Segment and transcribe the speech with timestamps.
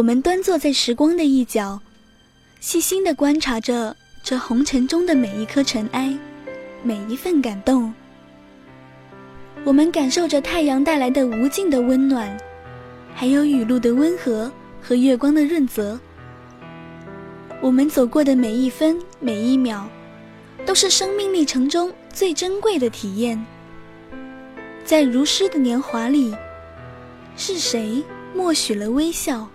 [0.00, 1.78] 我们端坐在时光的一角，
[2.58, 6.16] 细心地观察着这红尘中的每一颗尘埃，
[6.82, 7.92] 每一份感动。
[9.62, 12.34] 我们感受着太阳带来的无尽的温暖，
[13.14, 14.50] 还有雨露的温和
[14.80, 16.00] 和月光的润泽。
[17.60, 19.86] 我们走过的每一分每一秒，
[20.64, 23.38] 都是生命历程中最珍贵的体验。
[24.82, 26.34] 在如诗的年华里，
[27.36, 28.02] 是谁
[28.34, 29.46] 默许了微笑？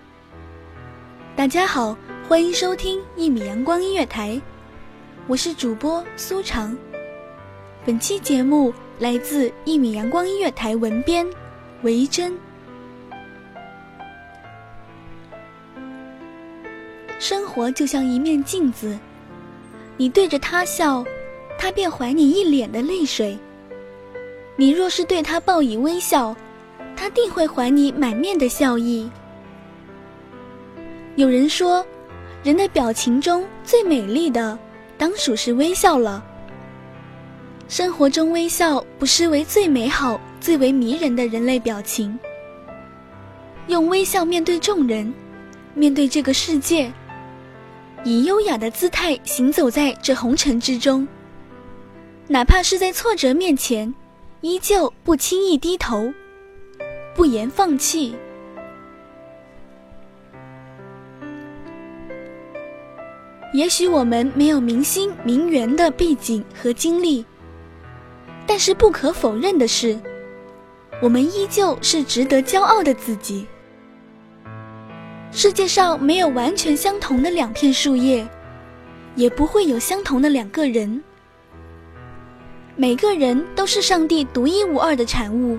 [1.36, 1.94] 大家好，
[2.26, 4.40] 欢迎收听一米阳光音乐台，
[5.26, 6.74] 我是主播苏长。
[7.84, 11.26] 本期节目来自一米阳光音乐台文编
[11.82, 12.34] 维珍。
[17.18, 18.98] 生活就像一面镜子，
[19.98, 21.04] 你对着他笑，
[21.58, 23.36] 他便还你一脸的泪水；
[24.56, 26.34] 你若是对他报以微笑，
[26.96, 29.10] 他定会还你满面的笑意。
[31.16, 31.84] 有人说，
[32.44, 34.58] 人的表情中最美丽的，
[34.98, 36.22] 当属是微笑了。
[37.68, 42.18] 生活中，微笑不失为最美好、最为迷人的人类表情。
[43.68, 45.12] 用微笑面对众人，
[45.72, 46.92] 面对这个世界，
[48.04, 51.08] 以优雅的姿态行走在这红尘之中。
[52.28, 53.92] 哪怕是在挫折面前，
[54.42, 56.12] 依旧不轻易低头，
[57.14, 58.14] 不言放弃。
[63.56, 67.24] 也许我们没有明星名媛的背景和经历，
[68.46, 69.98] 但是不可否认的是，
[71.00, 73.46] 我们依旧是值得骄傲的自己。
[75.32, 78.28] 世界上没有完全相同的两片树叶，
[79.14, 81.02] 也不会有相同的两个人。
[82.76, 85.58] 每个人都是上帝独一无二的产物，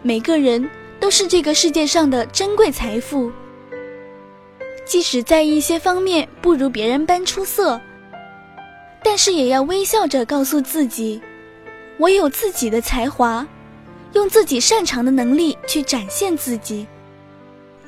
[0.00, 3.32] 每个人都是这个世界上的珍贵财富。
[4.84, 7.80] 即使在一些方面不如别人般出色，
[9.02, 11.20] 但是也要微笑着告诉自己：
[11.98, 13.46] 我有自己的才华，
[14.12, 16.86] 用自己擅长的能力去展现自己，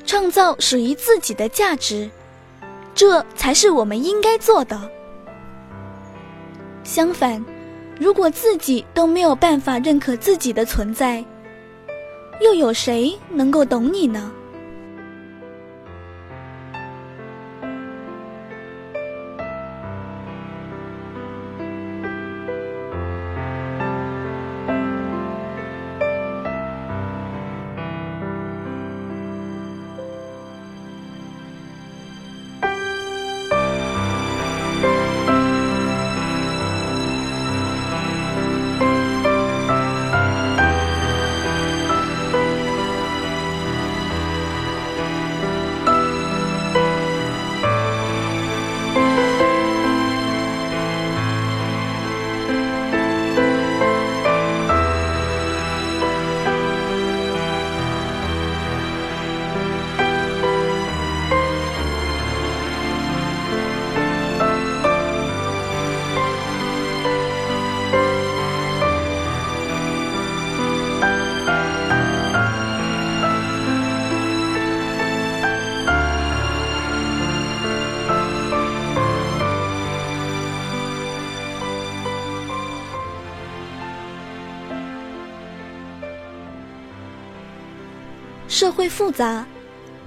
[0.05, 2.09] 创造属于自己的价值，
[2.95, 4.89] 这才是我们应该做的。
[6.83, 7.43] 相反，
[7.99, 11.23] 如果自己都没有办法认可自己的存在，
[12.41, 14.31] 又有谁能够懂你呢？
[88.87, 89.45] 会复杂，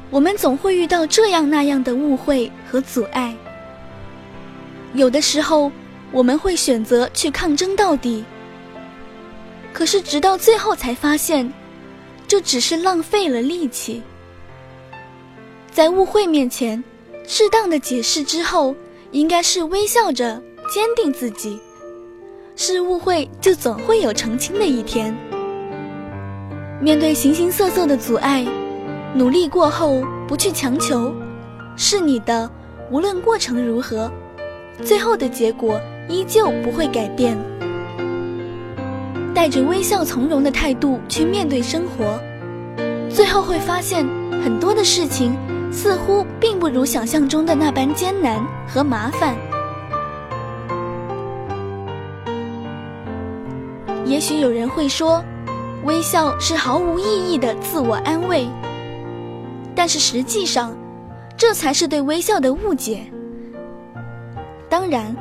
[0.09, 3.37] 我们总会遇到这样那样的误会和阻碍。
[4.95, 5.71] 有的时候，
[6.11, 8.25] 我们会选择去抗争到底，
[9.75, 11.53] 可是直到最后才发现，
[12.27, 14.03] 这只是浪费了力气。
[15.71, 16.83] 在误会面前，
[17.29, 18.75] 适当的解释之后，
[19.11, 20.43] 应该是微笑着
[20.73, 21.61] 坚定自己。
[22.57, 25.15] 是误会，就总会有澄清的一天。
[26.81, 28.47] 面对形形色色的阻碍，
[29.13, 31.13] 努力过后不去强求，
[31.77, 32.49] 是你的，
[32.91, 34.11] 无论过程如何。
[34.85, 37.37] 最后的结果依旧不会改变。
[39.35, 42.21] 带着微笑从容的态度去面对生活，
[43.09, 44.07] 最后会发现
[44.43, 45.37] 很多的事情
[45.73, 49.37] 似乎并不如想象中的那般艰难和麻烦。
[54.07, 55.23] 也许有人会说，
[55.85, 58.49] 微笑是毫无意义的自我安慰，
[59.81, 60.77] 但是实际上，
[61.39, 63.11] 这才是对微笑的误解。
[64.69, 65.17] 当然，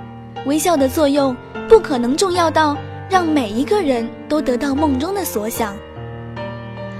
[0.46, 1.34] 微笑的作用
[1.70, 2.76] 不可能重要到
[3.10, 5.74] 让每一个人都得到梦中的所想。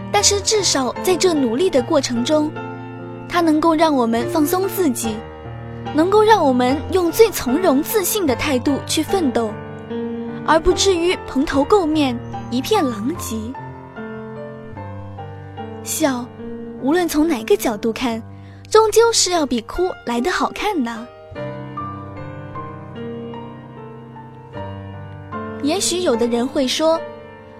[0.10, 2.50] 但是至少在这努力的过程中，
[3.28, 5.18] 它能够让我们放松自己，
[5.94, 9.52] 能够让我们用最从容自信的态度去奋斗，
[10.48, 12.18] 而不至于蓬头垢面、
[12.52, 13.36] 一片狼藉。
[15.84, 16.26] 笑，
[16.82, 18.22] 无论从哪个角度看，
[18.70, 21.08] 终究是要比哭来的好看的。
[25.62, 27.00] 也许有的人会说，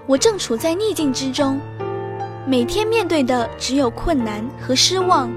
[0.08, 1.60] 我正处在逆境之中，
[2.48, 5.30] 每天面对的只有困难和失望，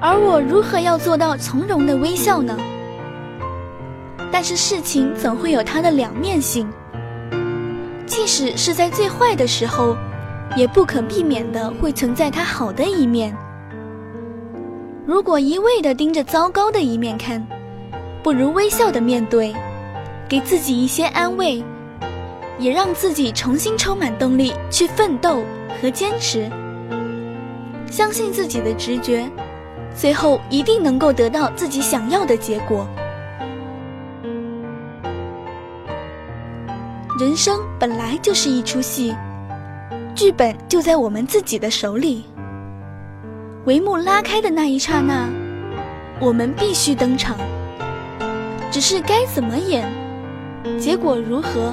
[0.00, 2.56] 而我如何要做到从容的微笑呢？
[4.30, 6.70] 但是事情总会有它的两面性，
[8.04, 9.96] 即使是在最坏的时候，
[10.56, 13.36] 也不可避免的会存在它好的一面。
[15.06, 17.46] 如果一味的盯着糟糕的一面看，
[18.22, 19.54] 不如微笑的面对。
[20.28, 21.64] 给自己一些安慰，
[22.58, 25.42] 也让自己重新充满动力去奋斗
[25.80, 26.50] 和坚持。
[27.90, 29.26] 相信自己的直觉，
[29.96, 32.86] 最后一定能够得到自己想要的结果。
[37.18, 39.16] 人生本来就是一出戏，
[40.18, 42.24] 剧本就在我们自己的手里。
[43.64, 45.28] 帷幕拉开的那一刹那，
[46.18, 47.36] 我们必须登场。
[48.68, 49.88] 只是该怎么演？
[50.76, 51.72] 结果如何，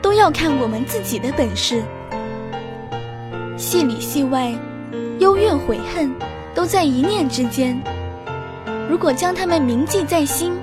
[0.00, 1.82] 都要看我们自己的本事。
[3.58, 4.54] 戏里戏外，
[5.18, 6.10] 幽怨悔恨，
[6.54, 7.78] 都在一念之间。
[8.88, 10.54] 如果将他们铭记在心，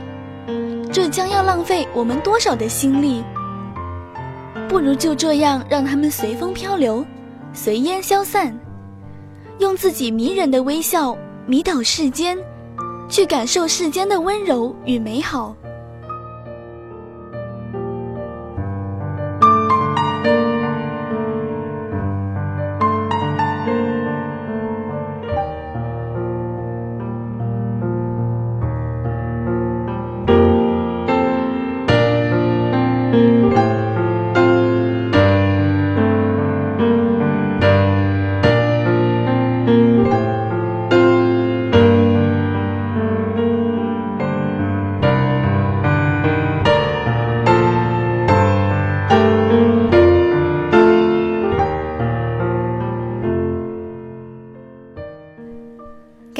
[0.91, 3.23] 这将要浪费我们多少的心力？
[4.69, 7.05] 不如就这样让他们随风漂流，
[7.53, 8.53] 随烟消散，
[9.59, 12.37] 用自己迷人的微笑迷倒世间，
[13.09, 15.55] 去感受世间的温柔与美好。